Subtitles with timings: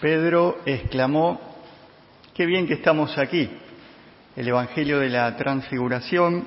[0.00, 1.40] Pedro exclamó,
[2.32, 3.50] qué bien que estamos aquí,
[4.36, 6.46] el Evangelio de la Transfiguración,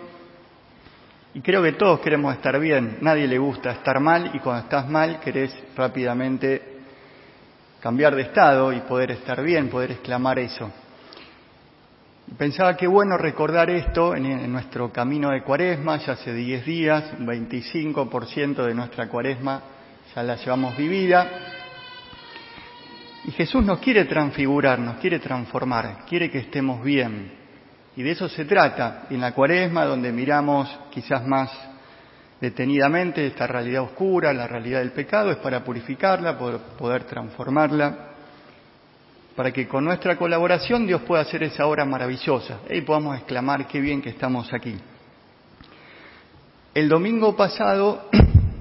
[1.34, 4.88] y creo que todos queremos estar bien, nadie le gusta estar mal y cuando estás
[4.90, 6.62] mal querés rápidamente
[7.82, 10.72] cambiar de estado y poder estar bien, poder exclamar eso.
[12.38, 17.28] Pensaba que bueno recordar esto en, nuestro camino de cuaresma, ya hace 10 días, un
[17.28, 19.62] 25% de nuestra cuaresma
[20.16, 21.51] ya la llevamos vivida.
[23.32, 27.32] Y Jesús nos quiere transfigurar, nos quiere transformar, quiere que estemos bien.
[27.96, 31.50] Y de eso se trata, en la cuaresma, donde miramos quizás más
[32.42, 38.10] detenidamente esta realidad oscura, la realidad del pecado, es para purificarla, poder, transformarla
[39.34, 43.80] para que con nuestra colaboración Dios pueda hacer esa obra maravillosa y podamos exclamar qué
[43.80, 44.76] bien que estamos aquí.
[46.74, 48.10] El domingo pasado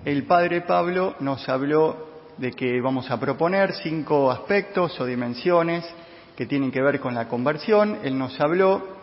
[0.04, 2.09] el Padre Pablo nos habló
[2.40, 5.84] de que vamos a proponer cinco aspectos o dimensiones
[6.34, 7.98] que tienen que ver con la conversión.
[8.02, 8.96] Él nos habló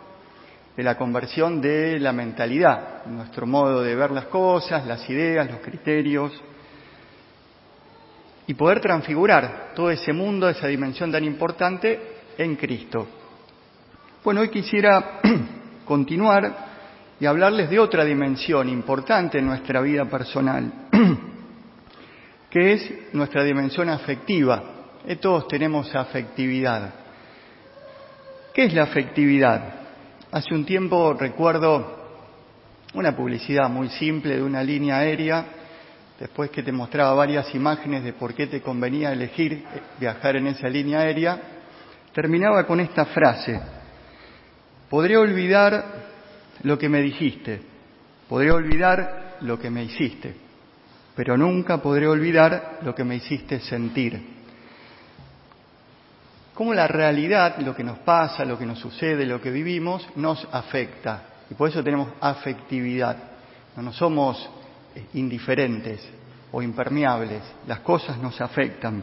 [0.76, 5.60] de la conversión de la mentalidad, nuestro modo de ver las cosas, las ideas, los
[5.60, 6.32] criterios,
[8.48, 13.06] y poder transfigurar todo ese mundo, esa dimensión tan importante en Cristo.
[14.24, 15.20] Bueno, hoy quisiera
[15.84, 16.66] continuar
[17.20, 20.72] y hablarles de otra dimensión importante en nuestra vida personal,
[22.50, 24.62] que es nuestra dimensión afectiva.
[25.06, 26.94] Eh, todos tenemos afectividad.
[28.54, 29.74] ¿Qué es la afectividad?
[30.30, 31.96] Hace un tiempo recuerdo
[32.94, 35.46] una publicidad muy simple de una línea aérea
[36.18, 40.48] después que te mostraba varias imágenes de por qué te convenía elegir eh, viajar en
[40.48, 41.40] esa línea aérea,
[42.12, 43.60] terminaba con esta frase,
[44.90, 45.84] podré olvidar
[46.62, 47.60] lo que me dijiste,
[48.28, 50.34] podré olvidar lo que me hiciste,
[51.18, 54.22] pero nunca podré olvidar lo que me hiciste sentir.
[56.54, 60.46] Cómo la realidad, lo que nos pasa, lo que nos sucede, lo que vivimos, nos
[60.52, 61.22] afecta.
[61.50, 63.16] Y por eso tenemos afectividad.
[63.74, 64.48] No somos
[65.14, 66.08] indiferentes
[66.52, 69.02] o impermeables, las cosas nos afectan.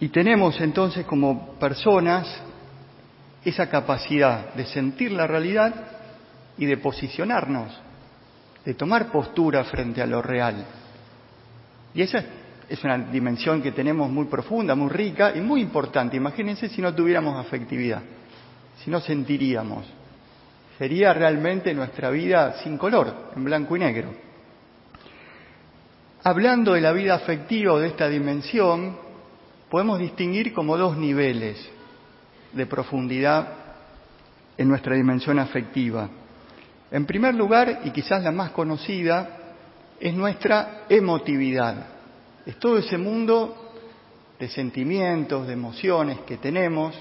[0.00, 2.40] Y tenemos entonces como personas
[3.44, 5.74] esa capacidad de sentir la realidad
[6.56, 7.82] y de posicionarnos,
[8.64, 10.64] de tomar postura frente a lo real.
[11.94, 12.24] Y esa
[12.68, 16.16] es una dimensión que tenemos muy profunda, muy rica y muy importante.
[16.16, 18.02] Imagínense si no tuviéramos afectividad,
[18.82, 19.98] si no sentiríamos
[20.78, 24.14] sería realmente nuestra vida sin color, en blanco y negro.
[26.22, 28.96] Hablando de la vida afectiva o de esta dimensión,
[29.68, 31.58] podemos distinguir como dos niveles
[32.52, 33.48] de profundidad
[34.56, 36.08] en nuestra dimensión afectiva.
[36.90, 39.38] En primer lugar, y quizás la más conocida,
[40.00, 41.86] es nuestra emotividad.
[42.46, 43.72] Es todo ese mundo
[44.38, 46.94] de sentimientos, de emociones que tenemos,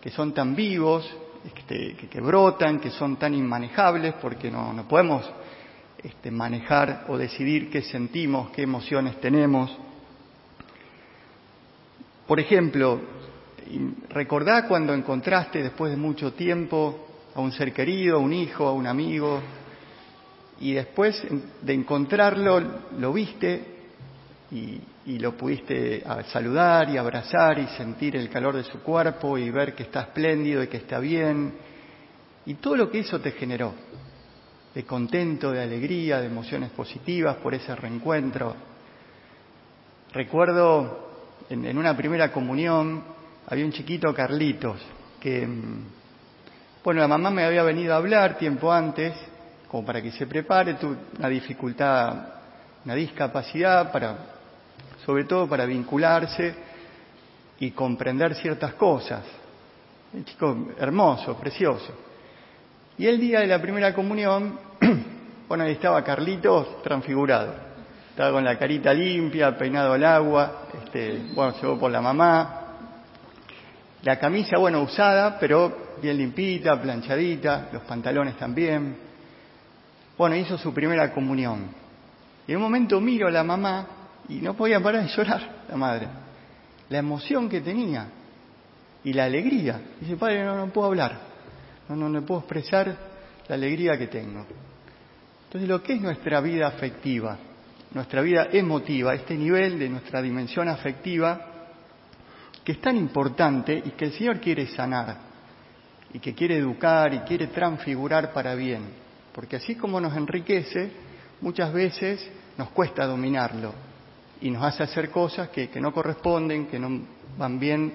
[0.00, 1.08] que son tan vivos,
[1.44, 5.24] este, que, brotan, que son tan inmanejables, porque no, no podemos
[6.02, 9.74] este, manejar o decidir qué sentimos, qué emociones tenemos.
[12.26, 13.00] Por ejemplo,
[14.10, 18.72] recordá cuando encontraste después de mucho tiempo a un ser querido, a un hijo, a
[18.72, 19.40] un amigo,
[20.60, 21.22] y después
[21.62, 22.60] de encontrarlo
[22.98, 23.64] lo viste
[24.50, 24.80] y,
[25.18, 29.82] lo pudiste saludar y abrazar y sentir el calor de su cuerpo y ver que
[29.82, 31.52] está espléndido y que está bien.
[32.46, 33.74] Y todo lo que eso te generó,
[34.72, 38.54] de contento, de alegría, de emociones positivas por ese reencuentro.
[40.12, 41.10] Recuerdo
[41.48, 43.02] en, una primera comunión
[43.48, 44.80] había un chiquito Carlitos
[45.18, 45.84] que, mm,
[46.82, 49.14] bueno, la mamá me había venido a hablar tiempo antes,
[49.68, 52.14] como para que se prepare, tuvo una dificultad,
[52.84, 54.16] una discapacidad para
[55.04, 56.54] sobre todo para vincularse
[57.58, 59.22] y comprender ciertas cosas.
[60.12, 61.92] Un chico hermoso, precioso.
[62.98, 64.58] Y el día de la primera comunión,
[65.48, 67.54] bueno, ahí estaba Carlitos transfigurado.
[68.10, 72.56] Estaba con la carita limpia, peinado al agua, este, bueno, llegó por la mamá.
[74.02, 78.96] La camisa, bueno, usada, pero bien limpita, planchadita, los pantalones también.
[80.16, 81.68] Bueno, hizo su primera comunión.
[82.46, 83.86] Y en un momento miro a la mamá
[84.28, 86.08] y no podía parar de llorar la madre.
[86.88, 88.08] La emoción que tenía
[89.04, 89.80] y la alegría.
[90.00, 91.20] Dice, padre, no, no puedo hablar,
[91.88, 92.96] no, no, no puedo expresar
[93.48, 94.46] la alegría que tengo.
[95.44, 97.36] Entonces, lo que es nuestra vida afectiva,
[97.92, 101.46] nuestra vida emotiva, este nivel de nuestra dimensión afectiva,
[102.62, 105.29] que es tan importante y que el Señor quiere sanar,
[106.12, 108.82] y que quiere educar y quiere transfigurar para bien,
[109.32, 110.90] porque así como nos enriquece,
[111.40, 113.72] muchas veces nos cuesta dominarlo,
[114.40, 117.02] y nos hace hacer cosas que, no corresponden, que no
[117.36, 117.92] van bien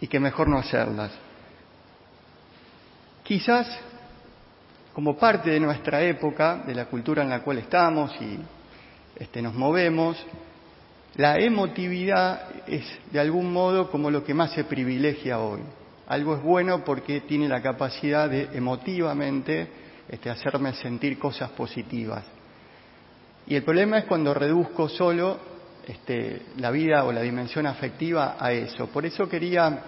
[0.00, 1.12] y que mejor no hacerlas.
[3.22, 3.66] Quizás
[4.92, 8.38] como parte de nuestra época, de la cultura en la cual estamos y
[9.16, 10.16] este, nos movemos,
[11.16, 15.60] la emotividad es de algún modo como lo que más se privilegia hoy.
[16.08, 19.68] Algo es bueno porque tiene la capacidad de emotivamente
[20.08, 22.24] este, hacerme sentir cosas positivas.
[23.46, 25.38] Y el problema es cuando reduzco solo
[25.86, 28.86] este, la vida o la dimensión afectiva a eso.
[28.86, 29.82] Por eso quería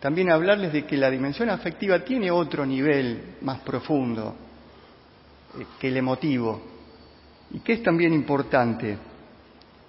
[0.00, 4.34] también hablarles de que la dimensión afectiva tiene otro nivel más profundo
[5.58, 6.62] eh, que el emotivo
[7.50, 8.96] y que es también importante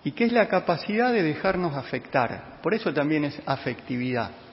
[0.04, 2.60] y que es la capacidad de dejarnos afectar.
[2.62, 4.47] Por eso también es afectividad.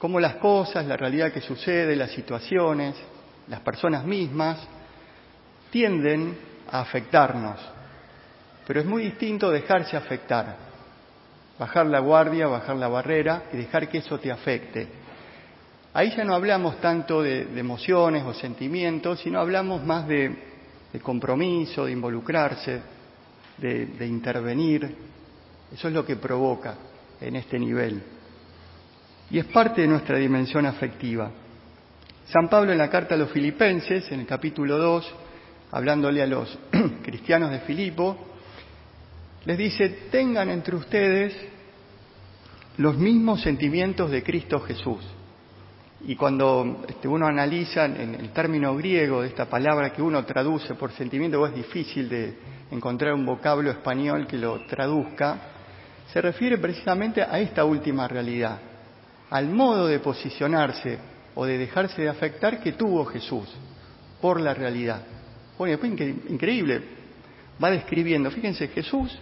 [0.00, 2.96] Cómo las cosas, la realidad que sucede, las situaciones,
[3.48, 4.58] las personas mismas,
[5.70, 6.38] tienden
[6.72, 7.60] a afectarnos.
[8.66, 10.56] Pero es muy distinto dejarse afectar,
[11.58, 14.88] bajar la guardia, bajar la barrera y dejar que eso te afecte.
[15.92, 20.34] Ahí ya no hablamos tanto de, emociones o sentimientos, sino hablamos más de,
[21.02, 22.80] compromiso, de involucrarse,
[23.58, 24.96] de intervenir.
[25.70, 26.74] Eso es lo que provoca
[27.20, 28.02] en este nivel
[29.30, 31.30] y es parte de nuestra dimensión afectiva.
[32.26, 35.14] San Pablo en la carta a los filipenses, en el capítulo 2,
[35.72, 36.58] hablándole a los
[37.02, 38.16] cristianos de Filipo,
[39.44, 41.34] les dice, tengan entre ustedes
[42.76, 45.00] los mismos sentimientos de Cristo Jesús.
[46.02, 50.74] Y cuando este, uno analiza en el término griego de esta palabra que uno traduce
[50.74, 52.34] por sentimiento, es difícil de
[52.70, 55.38] encontrar un vocablo español que lo traduzca,
[56.12, 58.69] se refiere precisamente a esta última realidad
[59.30, 60.98] al modo de posicionarse
[61.34, 63.48] o de dejarse de afectar que tuvo Jesús
[64.20, 65.02] por la realidad.
[65.56, 65.92] Bueno, después
[66.28, 66.82] increíble,
[67.62, 69.16] va describiendo, fíjense, Jesús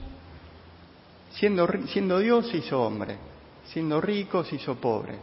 [1.32, 3.16] siendo, siendo Dios se hizo hombre,
[3.64, 5.16] siendo rico se hizo pobre,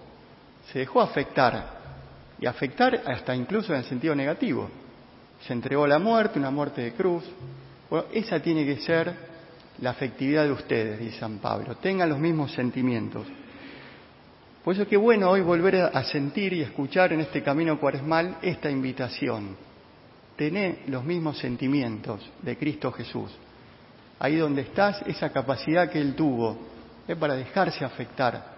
[0.72, 1.76] se dejó afectar
[2.40, 4.70] y afectar hasta incluso en el sentido negativo.
[5.46, 7.24] Se entregó a la muerte, una muerte de cruz.
[7.90, 9.14] Bueno, esa tiene que ser
[9.80, 11.76] la afectividad de ustedes, dice San Pablo.
[11.76, 13.28] Tengan los mismos sentimientos.
[14.66, 18.68] Por eso qué bueno hoy volver a sentir y escuchar en este camino cuaresmal esta
[18.68, 19.56] invitación.
[20.36, 23.30] Tené los mismos sentimientos de Cristo Jesús.
[24.18, 26.58] Ahí donde estás, esa capacidad que Él tuvo
[27.08, 28.56] es para dejarse afectar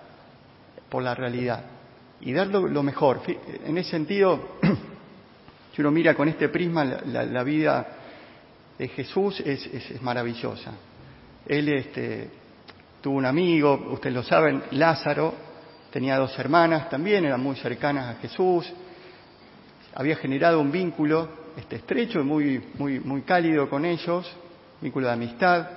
[0.88, 1.66] por la realidad
[2.22, 3.20] y dar lo, mejor.
[3.66, 4.60] En ese sentido,
[5.76, 7.86] si uno mira con este prisma, la, vida
[8.80, 10.72] de Jesús es, maravillosa.
[11.46, 12.30] Él este,
[13.02, 15.47] tuvo un amigo, ustedes lo saben, Lázaro,
[15.98, 18.72] Tenía dos hermanas también, eran muy cercanas a Jesús.
[19.96, 21.28] Había generado un vínculo
[21.58, 24.32] este, estrecho y muy, muy, muy cálido con ellos,
[24.80, 25.68] vínculo de amistad.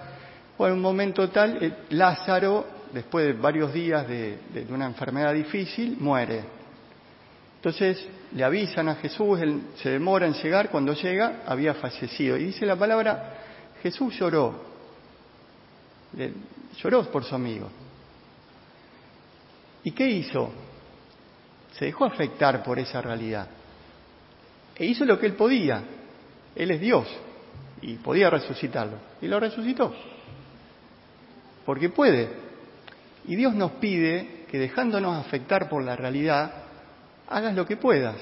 [0.58, 5.96] Bueno, en un momento tal, eh, Lázaro, después de varios días de, una enfermedad difícil,
[5.98, 6.44] muere.
[7.56, 12.36] Entonces le avisan a Jesús, él se demora en llegar, cuando llega había fallecido.
[12.36, 13.38] Y dice la palabra,
[13.82, 14.54] Jesús lloró,
[16.76, 17.70] lloró por su amigo.
[19.84, 20.50] ¿Y qué hizo?
[21.72, 23.48] Se dejó afectar por esa realidad.
[24.76, 25.82] E hizo lo que él podía.
[26.54, 27.06] Él es Dios
[27.80, 28.98] y podía resucitarlo.
[29.22, 29.94] Y lo resucitó.
[31.64, 32.28] Porque puede.
[33.26, 36.52] Y Dios nos pide que dejándonos afectar por la realidad,
[37.28, 38.16] hagas lo que puedas.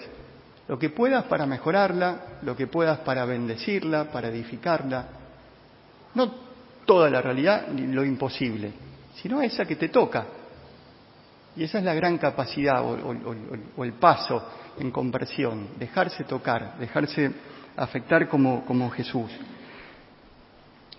[0.69, 5.07] Lo que puedas para mejorarla, lo que puedas para bendecirla, para edificarla.
[6.15, 6.49] No
[6.85, 8.73] toda la realidad ni lo imposible,
[9.15, 10.27] sino esa que te toca
[11.59, 14.41] y esa es la gran capacidad o, el paso
[14.79, 17.33] en conversión, dejarse tocar, dejarse
[17.77, 19.29] afectar como, Jesús.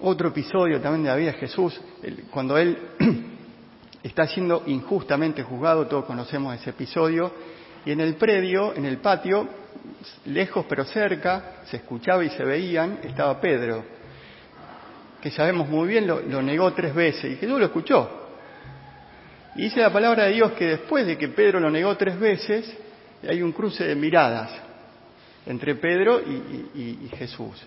[0.02, 1.80] Otro episodio también de la vida de Jesús,
[2.30, 2.78] cuando Él
[4.04, 7.32] está siendo injustamente juzgado, todos conocemos ese episodio,
[7.86, 9.48] y en el predio, en el patio,
[10.26, 13.86] lejos pero cerca, se escuchaba y se veían, estaba Pedro,
[15.22, 18.29] que sabemos muy bien lo, lo negó tres veces, y Jesús lo escuchó,
[19.60, 22.74] y dice la palabra de Dios que después de que Pedro lo negó tres veces,
[23.28, 24.50] hay un cruce de miradas
[25.46, 27.62] entre Pedro y, Jesús.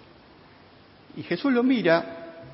[1.18, 2.46] Y Jesús lo mira,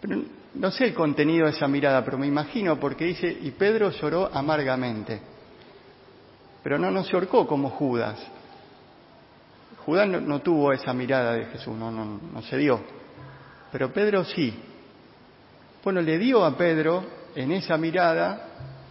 [0.00, 0.22] pero
[0.54, 4.30] no sé el contenido de esa mirada, pero me imagino porque dice, y Pedro lloró
[4.32, 5.20] amargamente.
[6.62, 8.18] Pero no, no se ahorcó como Judas.
[9.84, 12.80] Judas no, tuvo esa mirada de Jesús, no, no, no se dio.
[13.70, 14.54] Pero Pedro sí.
[15.84, 18.48] Bueno, le dio a Pedro en esa mirada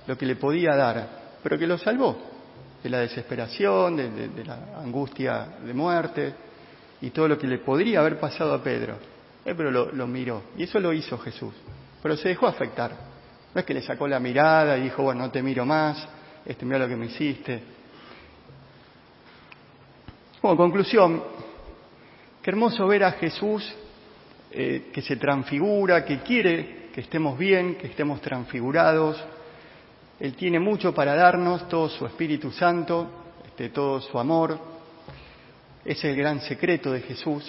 [0.08, 1.08] lo que le podía dar,
[1.44, 2.18] pero que lo salvó
[2.82, 6.34] de la desesperación, de, la angustia de muerte
[7.02, 8.96] y todo lo que le podría haber pasado a Pedro.
[9.44, 10.44] eh, pero lo, miró.
[10.58, 11.54] Y eso lo hizo Jesús.
[12.02, 12.92] Pero se dejó afectar.
[13.54, 16.08] No es que le sacó la mirada y dijo, bueno, no te miro más,
[16.46, 17.64] este, mira lo que me hiciste.
[20.40, 21.22] Como conclusión,
[22.42, 23.76] qué hermoso ver a Jesús
[24.52, 29.24] eh, que se transfigura, que quiere que estemos bien, que estemos transfigurados.
[30.20, 33.08] Él tiene mucho para darnos, todo su Espíritu Santo,
[33.46, 34.60] este, todo su amor.
[35.86, 37.48] Es el gran secreto de Jesús.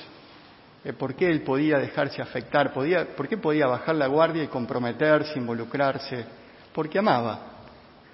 [0.99, 2.75] ¿Por qué él podía dejarse afectar?
[2.75, 6.27] Podía, ¿Por qué podía bajar la guardia y comprometerse, involucrarse?
[6.75, 7.41] Porque amaba,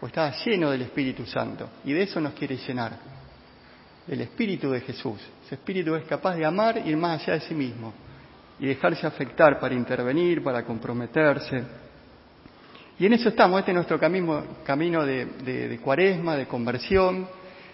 [0.00, 1.68] o estaba lleno del Espíritu Santo.
[1.84, 2.96] Y de eso nos quiere llenar.
[4.06, 5.20] El Espíritu de Jesús.
[5.44, 7.92] Ese Espíritu es capaz de amar y ir más allá de sí mismo.
[8.60, 11.64] Y dejarse afectar para intervenir, para comprometerse.
[12.98, 17.26] Y en eso estamos, este es nuestro camino, camino de, cuaresma, de conversión,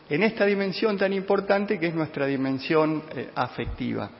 [0.08, 4.10] en esta dimensión tan importante que es nuestra dimensión eh, afectiva.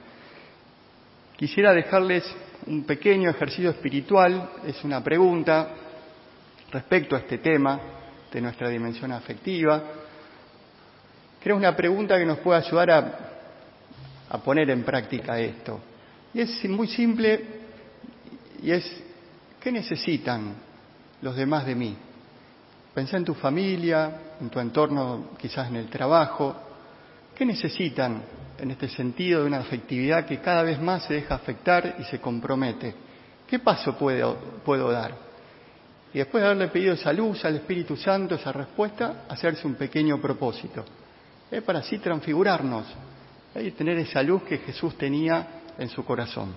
[1.35, 2.23] Quisiera dejarles
[2.67, 5.69] un pequeño ejercicio espiritual, es una pregunta
[6.71, 7.79] respecto a este tema
[8.31, 9.83] de nuestra dimensión afectiva.
[11.41, 13.13] Creo una pregunta que nos puede ayudar a,
[14.29, 15.81] a poner en práctica esto.
[16.33, 17.45] Y es muy simple
[18.63, 18.85] y es,
[19.59, 20.53] ¿qué necesitan
[21.21, 21.95] los demás de mí?
[22.93, 26.55] Pensá en tu familia, en tu entorno, quizás en el trabajo.
[27.35, 28.21] ¿Qué necesitan
[28.57, 32.19] en este sentido de una afectividad que cada vez más se deja afectar y se
[32.19, 32.93] compromete?
[33.47, 35.15] ¿Qué paso puedo, puedo dar?
[36.13, 40.19] Y después de haberle pedido esa luz al Espíritu Santo, esa respuesta, hacerse un pequeño
[40.21, 40.83] propósito.
[41.49, 42.85] Es para así transfigurarnos
[43.55, 46.55] y tener esa luz que Jesús tenía en su corazón.